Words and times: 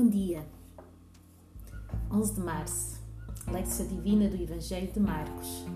Bom 0.00 0.08
dia. 0.08 0.46
11 2.08 2.34
de 2.34 2.40
março. 2.40 3.00
Lexa 3.50 3.84
Divina 3.84 4.28
do 4.28 4.40
Evangelho 4.40 4.92
de 4.92 5.00
Marcos, 5.00 5.66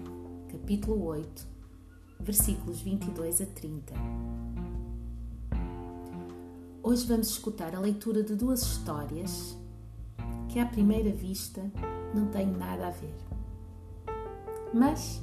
capítulo 0.49 1.07
8, 1.07 1.45
versículos 2.21 2.81
22 2.83 3.41
a 3.41 3.47
30. 3.47 3.95
Hoje 6.85 7.05
vamos 7.09 7.31
escutar 7.31 7.75
a 7.75 7.81
leitura 7.81 8.23
de 8.23 8.37
duas 8.37 8.63
histórias 8.63 9.59
que, 10.49 10.61
à 10.61 10.67
primeira 10.67 11.11
vista, 11.11 11.61
não 12.15 12.29
têm 12.29 12.47
nada 12.47 12.87
a 12.87 12.91
ver. 12.91 13.17
Mas, 14.73 15.21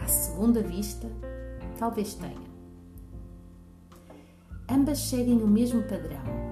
à 0.00 0.06
segunda 0.06 0.62
vista, 0.62 1.10
talvez 1.80 2.14
tenha. 2.14 2.52
Ambas 4.70 5.00
seguem 5.00 5.42
o 5.42 5.48
mesmo 5.48 5.82
padrão 5.82 6.51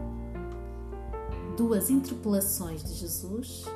duas 1.60 1.90
interpelações 1.90 2.82
de 2.82 2.94
Jesus, 2.94 3.66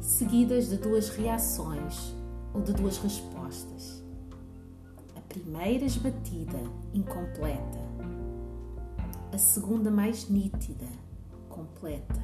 seguidas 0.00 0.68
de 0.68 0.76
duas 0.76 1.10
reações 1.10 2.12
ou 2.52 2.60
de 2.60 2.72
duas 2.72 2.98
respostas. 2.98 4.02
A 5.14 5.20
primeira 5.20 5.84
esbatida, 5.84 6.58
incompleta. 6.92 7.78
A 9.32 9.38
segunda 9.38 9.92
mais 9.92 10.28
nítida, 10.28 10.88
completa. 11.48 12.20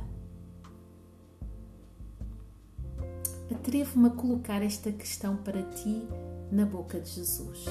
Atrevo-me 3.55 4.09
a 4.09 4.11
colocar 4.11 4.61
esta 4.61 4.91
questão 4.91 5.37
para 5.37 5.62
ti 5.62 6.03
na 6.51 6.67
boca 6.67 6.98
de 6.98 7.11
Jesus. 7.11 7.65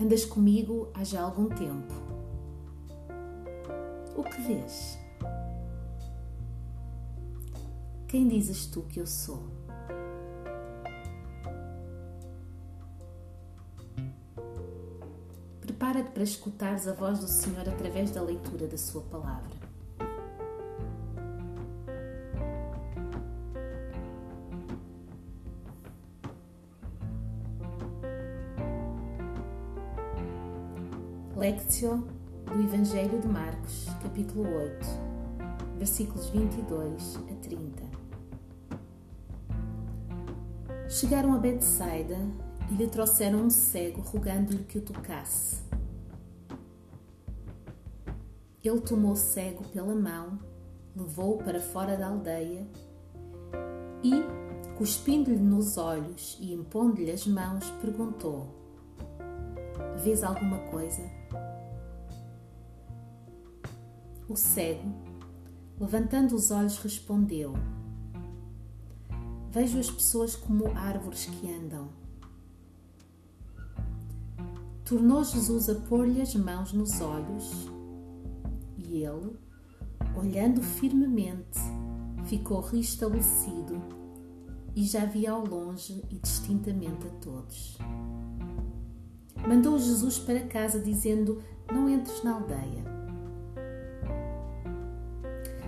Andas 0.00 0.24
comigo 0.24 0.88
há 0.92 1.04
já 1.04 1.22
algum 1.22 1.48
tempo 1.48 2.03
que 4.24 4.40
vês? 4.42 4.98
Quem 8.08 8.28
dizes 8.28 8.66
tu 8.66 8.82
que 8.82 9.00
eu 9.00 9.06
sou? 9.06 9.42
Prepara-te 15.60 16.10
para 16.10 16.22
escutares 16.22 16.86
a 16.86 16.92
voz 16.92 17.18
do 17.18 17.26
Senhor 17.26 17.68
através 17.68 18.10
da 18.10 18.22
leitura 18.22 18.66
da 18.66 18.78
Sua 18.78 19.02
palavra. 19.02 19.54
Lectio 31.36 32.13
do 32.54 32.62
Evangelho 32.62 33.20
de 33.20 33.26
Marcos, 33.26 33.88
capítulo 34.00 34.44
8, 34.44 34.86
versículos 35.76 36.28
22 36.28 37.16
a 37.16 37.34
30. 37.42 37.82
Chegaram 40.88 41.34
a 41.34 41.38
Betsaida 41.38 42.16
e 42.70 42.74
lhe 42.74 42.86
trouxeram 42.86 43.40
um 43.40 43.50
cego, 43.50 44.02
rogando-lhe 44.02 44.62
que 44.62 44.78
o 44.78 44.82
tocasse. 44.82 45.64
Ele 48.62 48.80
tomou 48.82 49.12
o 49.12 49.16
cego 49.16 49.64
pela 49.70 49.96
mão, 49.96 50.38
levou-o 50.94 51.38
para 51.38 51.60
fora 51.60 51.96
da 51.96 52.06
aldeia 52.06 52.64
e, 54.00 54.12
cuspindo-lhe 54.78 55.36
nos 55.36 55.76
olhos 55.76 56.38
e 56.40 56.54
impondo-lhe 56.54 57.10
as 57.10 57.26
mãos, 57.26 57.68
perguntou: 57.82 58.46
Vês 60.04 60.22
alguma 60.22 60.58
coisa? 60.70 61.23
O 64.34 64.36
cego, 64.36 64.92
levantando 65.78 66.34
os 66.34 66.50
olhos, 66.50 66.76
respondeu: 66.78 67.54
Vejo 69.52 69.78
as 69.78 69.88
pessoas 69.88 70.34
como 70.34 70.76
árvores 70.76 71.26
que 71.26 71.54
andam. 71.54 71.88
Tornou 74.84 75.22
Jesus 75.22 75.68
a 75.68 75.76
pôr-lhe 75.76 76.20
as 76.20 76.34
mãos 76.34 76.72
nos 76.72 77.00
olhos 77.00 77.70
e 78.76 79.04
ele, 79.04 79.38
olhando 80.16 80.60
firmemente, 80.60 81.60
ficou 82.24 82.60
restabelecido 82.60 83.80
e 84.74 84.82
já 84.82 85.04
via 85.04 85.30
ao 85.30 85.46
longe 85.46 86.04
e 86.10 86.18
distintamente 86.18 87.06
a 87.06 87.10
todos. 87.20 87.78
Mandou 89.46 89.78
Jesus 89.78 90.18
para 90.18 90.44
casa, 90.48 90.80
dizendo: 90.80 91.40
Não 91.72 91.88
entres 91.88 92.24
na 92.24 92.34
aldeia. 92.34 92.93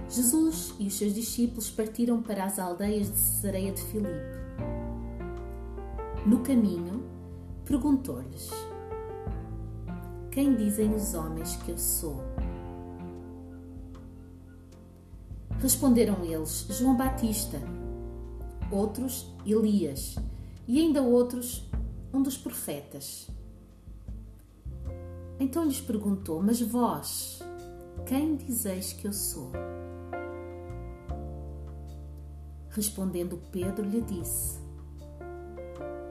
Jesus 0.09 0.75
e 0.79 0.87
os 0.87 0.95
seus 0.95 1.13
discípulos 1.13 1.71
partiram 1.71 2.23
para 2.23 2.45
as 2.45 2.59
aldeias 2.59 3.11
de 3.11 3.17
Cesareia 3.17 3.73
de 3.73 3.83
Filipe. 3.83 4.37
No 6.25 6.41
caminho, 6.41 7.05
perguntou-lhes: 7.65 8.51
Quem 10.31 10.55
dizem 10.55 10.95
os 10.95 11.15
homens 11.15 11.57
que 11.57 11.73
eu 11.73 11.79
sou? 11.79 12.21
Responderam 15.61 16.25
eles: 16.25 16.67
João 16.71 16.97
Batista, 16.97 17.61
outros 18.71 19.35
Elias 19.45 20.17
e 20.69 20.81
ainda 20.81 21.03
outros 21.03 21.69
um 22.13 22.23
dos 22.23 22.37
profetas. 22.37 23.29
Então 25.41 25.65
lhes 25.65 25.81
perguntou: 25.81 26.43
Mas 26.43 26.61
vós, 26.61 27.41
quem 28.07 28.37
dizeis 28.37 28.93
que 28.93 29.07
eu 29.07 29.13
sou? 29.13 29.51
Respondendo 32.77 33.41
Pedro, 33.51 33.89
lhe 33.89 34.03
disse: 34.03 34.61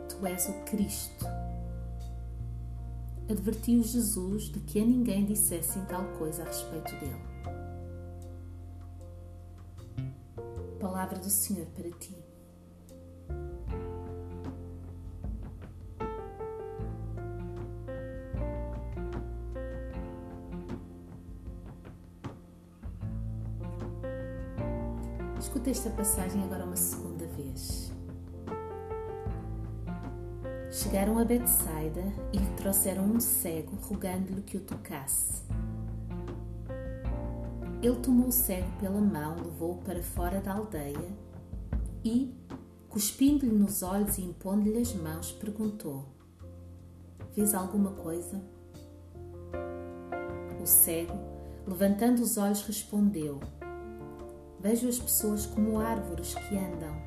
Tu 0.09 0.26
és 0.26 0.50
o 0.50 0.53
Cristo. 0.66 1.24
Advertiu 3.30 3.84
Jesus 3.84 4.46
de 4.46 4.59
que 4.62 4.80
a 4.80 4.84
ninguém 4.84 5.26
dissessem 5.26 5.86
tal 5.86 6.03
coisa 6.18 6.42
a 6.42 6.48
respeito 6.48 6.92
dele. 6.96 7.22
Palavra 10.80 11.20
do 11.20 11.30
Senhor 11.30 11.68
para 11.68 11.92
ti. 11.92 12.18
Escuta 25.40 25.69
esta 25.69 25.90
passagem 25.90 26.44
agora 26.44 26.66
uma 26.66 26.75
segunda 26.75 27.25
vez. 27.28 27.91
Chegaram 30.72 31.18
a 31.19 31.23
Betsaida 31.23 32.03
e 32.34 32.38
lhe 32.38 32.50
trouxeram 32.57 33.06
um 33.06 33.19
cego, 33.19 33.78
rogando-lhe 33.81 34.41
que 34.41 34.57
o 34.57 34.62
tocasse. 34.62 35.44
Ele 37.81 37.96
tomou 37.97 38.28
o 38.28 38.31
cego 38.31 38.69
pela 38.79 39.00
mão, 39.00 39.35
levou-o 39.35 39.78
para 39.78 40.01
fora 40.01 40.41
da 40.41 40.53
aldeia 40.53 41.16
e, 42.03 42.34
cuspindo-lhe 42.90 43.52
nos 43.52 43.84
olhos 43.84 44.17
e 44.17 44.23
impondo-lhe 44.23 44.79
as 44.79 44.94
mãos, 44.94 45.31
perguntou: 45.31 46.06
Vês 47.35 47.53
alguma 47.53 47.91
coisa? 47.91 48.41
O 50.62 50.66
cego, 50.66 51.13
levantando 51.67 52.22
os 52.22 52.38
olhos, 52.38 52.63
respondeu: 52.63 53.40
Vejo 54.66 54.90
as 54.90 54.98
pessoas 54.98 55.46
como 55.46 55.78
árvores 55.78 56.34
que 56.34 56.58
andam. 56.58 57.00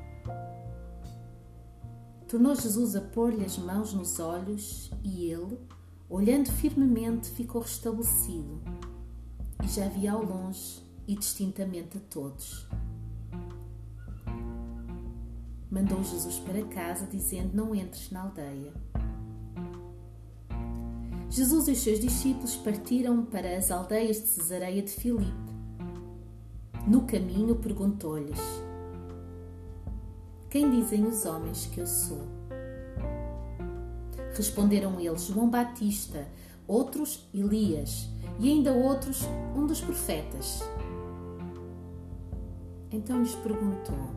Tornou 2.25 2.55
Jesus 2.55 2.95
a 2.95 3.01
pôr-lhe 3.01 3.43
as 3.43 3.57
mãos 3.57 3.93
nos 3.93 4.17
olhos 4.17 4.89
e 5.03 5.25
ele, 5.25 5.59
olhando 6.09 6.49
firmemente, 6.53 7.29
ficou 7.31 7.61
restabelecido 7.61 8.61
e 9.61 9.67
já 9.67 9.89
via 9.89 10.13
ao 10.13 10.23
longe 10.23 10.81
e 11.05 11.17
distintamente 11.17 11.97
a 11.97 12.01
todos. 12.09 12.65
Mandou 15.69 16.01
Jesus 16.01 16.39
para 16.39 16.65
casa, 16.67 17.05
dizendo: 17.07 17.57
Não 17.57 17.75
entres 17.75 18.09
na 18.09 18.21
aldeia. 18.21 18.71
Jesus 21.29 21.67
e 21.67 21.71
os 21.73 21.79
seus 21.79 21.99
discípulos 21.99 22.55
partiram 22.55 23.25
para 23.25 23.57
as 23.57 23.69
aldeias 23.69 24.15
de 24.21 24.27
Cesareia 24.29 24.81
de 24.81 24.91
Filipe 24.91 25.48
no 26.87 27.01
caminho 27.01 27.55
perguntou-lhes: 27.55 28.39
Quem 30.49 30.69
dizem 30.71 31.05
os 31.05 31.25
homens 31.25 31.65
que 31.67 31.79
eu 31.79 31.87
sou? 31.87 32.27
Responderam 34.35 34.99
eles: 34.99 35.27
João 35.27 35.49
Batista, 35.49 36.27
outros 36.67 37.27
Elias 37.33 38.09
e 38.39 38.49
ainda 38.49 38.71
outros 38.71 39.23
um 39.55 39.65
dos 39.65 39.81
profetas. 39.81 40.61
Então 42.91 43.19
lhes 43.21 43.35
perguntou: 43.35 44.11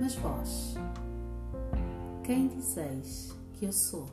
Mas 0.00 0.14
vós, 0.16 0.74
quem 2.24 2.48
dizeis 2.48 3.32
que 3.52 3.66
eu 3.66 3.72
sou? 3.72 4.06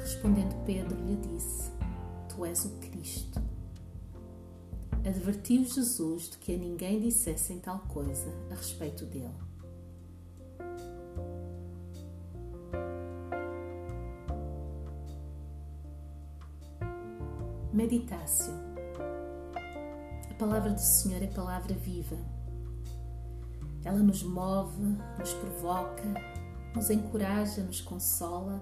Respondendo 0.00 0.64
Pedro, 0.64 0.96
lhe 1.04 1.16
disse: 1.16 1.70
Tu 2.28 2.44
és 2.44 2.64
o 2.64 2.70
Cristo 2.78 3.55
advertiu 5.08 5.64
Jesus 5.64 6.30
de 6.30 6.38
que 6.38 6.54
a 6.54 6.58
ninguém 6.58 7.00
dissessem 7.00 7.60
tal 7.60 7.78
coisa 7.80 8.28
a 8.50 8.54
respeito 8.54 9.04
dele. 9.06 9.34
Meditácio. 17.72 18.52
A 20.30 20.34
palavra 20.34 20.72
do 20.72 20.80
Senhor 20.80 21.22
é 21.22 21.26
palavra 21.28 21.74
viva. 21.74 22.16
Ela 23.84 23.98
nos 23.98 24.24
move, 24.24 24.82
nos 25.18 25.32
provoca, 25.34 26.02
nos 26.74 26.90
encoraja, 26.90 27.62
nos 27.62 27.80
consola 27.80 28.60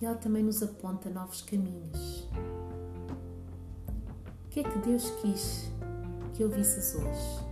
e 0.00 0.06
ela 0.06 0.16
também 0.16 0.42
nos 0.42 0.62
aponta 0.62 1.10
novos 1.10 1.42
caminhos. 1.42 2.19
O 4.50 4.52
que 4.52 4.58
é 4.58 4.62
que 4.64 4.78
Deus 4.80 5.08
quis 5.22 5.70
que 6.34 6.42
ouvisses 6.42 6.96
hoje? 6.96 7.46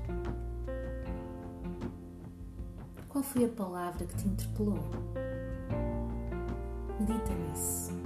Qual 3.08 3.22
foi 3.22 3.44
a 3.44 3.48
palavra 3.48 4.04
que 4.04 4.16
te 4.16 4.26
interpelou? 4.26 4.80
Medita 6.98 7.32
nisso. 7.34 7.97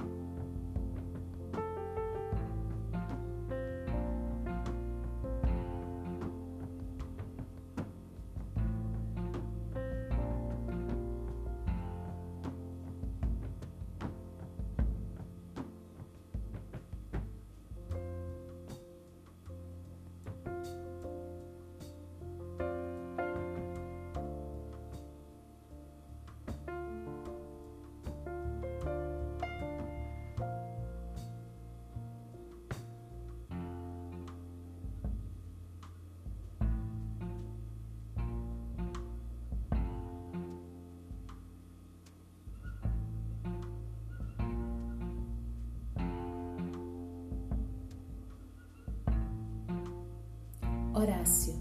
Horácio, 51.03 51.55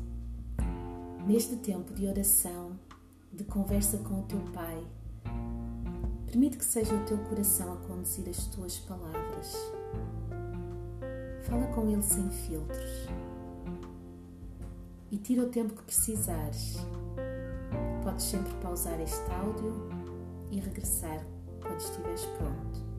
neste 1.25 1.55
tempo 1.55 1.91
de 1.95 2.05
oração, 2.05 2.79
de 3.33 3.43
conversa 3.43 3.97
com 3.97 4.19
o 4.19 4.23
teu 4.25 4.39
Pai, 4.53 4.85
permite 6.27 6.59
que 6.59 6.63
seja 6.63 6.93
o 6.93 7.03
teu 7.05 7.17
coração 7.17 7.73
a 7.73 7.77
conduzir 7.77 8.29
as 8.29 8.45
tuas 8.45 8.77
palavras. 8.77 9.55
Fala 11.41 11.65
com 11.73 11.89
Ele 11.89 12.03
sem 12.03 12.29
filtros 12.29 13.07
e 15.09 15.17
tira 15.17 15.41
o 15.41 15.49
tempo 15.49 15.73
que 15.73 15.81
precisares. 15.85 16.75
Podes 18.03 18.25
sempre 18.25 18.53
pausar 18.61 19.01
este 19.01 19.31
áudio 19.31 19.89
e 20.51 20.59
regressar 20.59 21.25
quando 21.63 21.79
estiveres 21.79 22.25
pronto. 22.38 22.90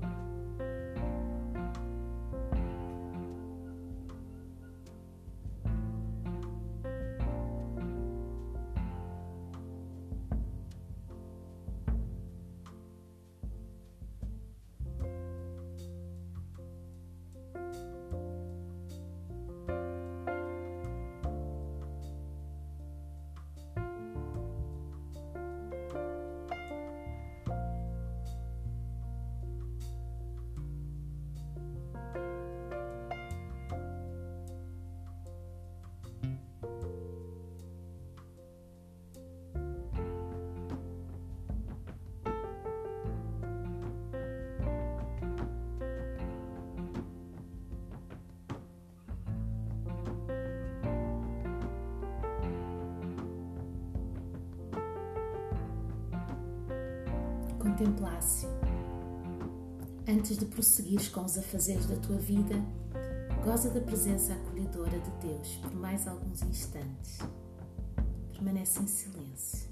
Contemplasse. 57.72 58.46
Antes 60.06 60.36
de 60.36 60.44
prosseguires 60.46 61.08
com 61.08 61.24
os 61.24 61.38
afazeres 61.38 61.86
da 61.86 61.96
tua 61.96 62.16
vida, 62.16 62.54
goza 63.44 63.70
da 63.70 63.80
presença 63.80 64.34
acolhedora 64.34 64.98
de 64.98 65.10
Deus 65.26 65.56
por 65.56 65.74
mais 65.74 66.06
alguns 66.06 66.42
instantes. 66.42 67.19
Permanece 68.32 68.80
em 68.80 68.86
silêncio. 68.86 69.71